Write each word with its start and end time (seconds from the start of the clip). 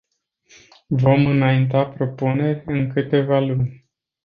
Vom 0.89 1.25
înainta 1.25 1.85
propuneri 1.85 2.63
în 2.65 2.89
câteva 2.91 3.39
luni. 3.39 3.85